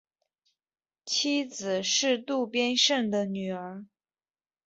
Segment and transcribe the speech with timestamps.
[1.05, 3.85] 妻子是渡边胜的女儿。